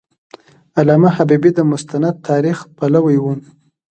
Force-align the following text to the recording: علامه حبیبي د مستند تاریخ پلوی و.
علامه 0.79 1.09
حبیبي 1.17 1.51
د 1.55 1.59
مستند 1.71 2.15
تاریخ 2.27 2.57
پلوی 2.77 3.17
و. 3.19 3.25